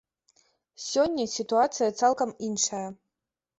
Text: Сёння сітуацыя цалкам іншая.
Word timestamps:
Сёння 0.85 1.27
сітуацыя 1.35 1.89
цалкам 2.01 2.35
іншая. 2.51 2.85